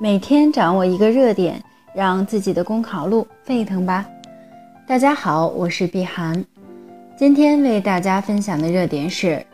[0.00, 1.60] 每天掌握一个热点，
[1.92, 4.06] 让自己的公考路沸腾吧！
[4.86, 6.44] 大家好，我是碧涵，
[7.16, 9.44] 今天为大家分享的热点是：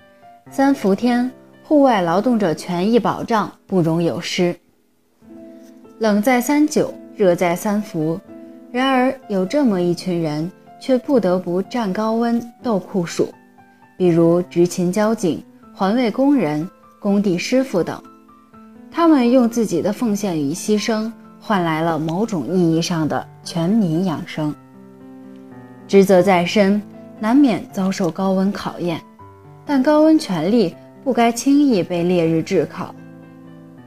[0.51, 1.31] 三伏天，
[1.63, 4.55] 户外劳动者权益保障不容有失。
[5.99, 8.21] 冷在三九，热在三伏，
[8.71, 13.33] 然而有这么一群人，却不得不战高温、斗酷暑，
[13.97, 15.43] 比如执勤交警、
[15.75, 16.69] 环卫工人、
[17.01, 17.99] 工地师傅等。
[18.97, 21.11] 他们用自己的奉献与牺牲，
[21.41, 24.55] 换来了某种意义上的全民养生。
[25.89, 26.81] 职责在身，
[27.19, 29.03] 难免遭受高温考验，
[29.67, 30.73] 但高温权利
[31.03, 32.95] 不该轻易被烈日炙烤。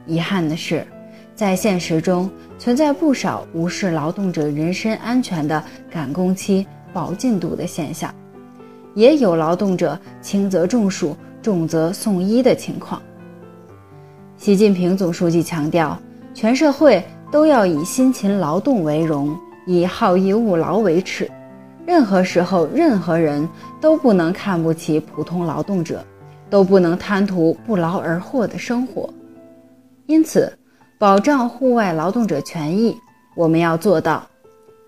[0.06, 0.86] 遗憾的是，
[1.34, 8.14] 在现实中存在不少无视劳动者人身安全的赶工期、保进度的现象，
[8.94, 13.00] 也有劳动者轻则中暑、重则送医的情况。
[14.38, 15.98] 习近平总书记强调，
[16.32, 19.36] 全社会都要以辛勤劳动为荣，
[19.66, 21.28] 以好逸恶劳为耻。
[21.84, 23.46] 任何时候、任何人
[23.80, 26.04] 都不能看不起普通劳动者，
[26.48, 29.12] 都不能贪图不劳而获的生活。
[30.06, 30.56] 因此，
[31.00, 32.96] 保障户外劳动者权益，
[33.34, 34.24] 我们要做到：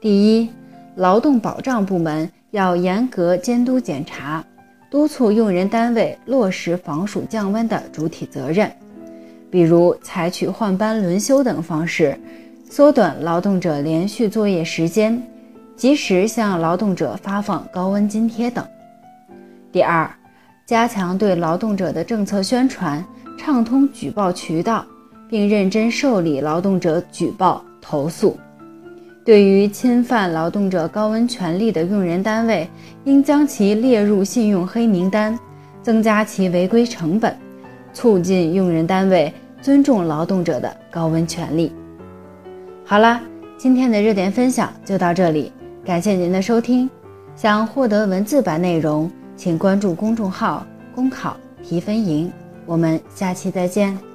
[0.00, 0.48] 第一，
[0.94, 4.44] 劳动保障部门要严格监督检查，
[4.88, 8.70] 督促用人单位落实防暑降温的主体责任。
[9.50, 12.16] 比如采取换班轮休等方式，
[12.68, 15.20] 缩短劳动者连续作业时间，
[15.76, 18.64] 及时向劳动者发放高温津贴等。
[19.72, 20.08] 第二，
[20.66, 23.04] 加强对劳动者的政策宣传，
[23.36, 24.86] 畅通举报渠道，
[25.28, 28.38] 并认真受理劳动者举报投诉。
[29.24, 32.68] 对于侵犯劳动者高温权利的用人单位，
[33.04, 35.38] 应将其列入信用黑名单，
[35.82, 37.36] 增加其违规成本。
[37.92, 41.72] 促进用人单位尊重劳动者的高温权利。
[42.84, 43.20] 好了，
[43.58, 45.52] 今天的热点分享就到这里，
[45.84, 46.88] 感谢您的收听。
[47.36, 52.30] 想获得文字版内容，请关注公众号“公考提分营”。
[52.66, 54.09] 我们下期再见。